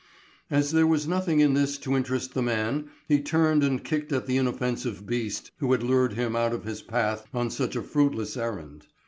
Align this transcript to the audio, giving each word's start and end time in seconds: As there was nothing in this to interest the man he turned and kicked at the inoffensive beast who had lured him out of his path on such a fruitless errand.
As 0.49 0.71
there 0.71 0.87
was 0.87 1.07
nothing 1.07 1.41
in 1.41 1.53
this 1.53 1.77
to 1.77 1.95
interest 1.95 2.33
the 2.33 2.41
man 2.41 2.89
he 3.07 3.21
turned 3.21 3.63
and 3.63 3.83
kicked 3.83 4.11
at 4.11 4.25
the 4.25 4.37
inoffensive 4.37 5.05
beast 5.05 5.51
who 5.59 5.71
had 5.73 5.83
lured 5.83 6.13
him 6.13 6.35
out 6.35 6.53
of 6.53 6.63
his 6.63 6.81
path 6.81 7.27
on 7.35 7.51
such 7.51 7.75
a 7.75 7.83
fruitless 7.83 8.35
errand. 8.35 8.87